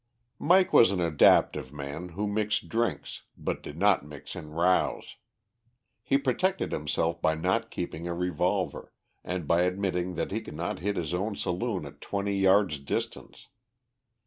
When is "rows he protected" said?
4.49-6.71